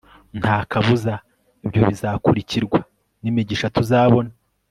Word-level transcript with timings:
nta 0.39 0.57
kabuza 0.71 1.13
ibyo 1.65 1.81
bizakurikirwa 1.89 2.79
n'imigisha 3.21 3.71
tuzabona 3.75 4.31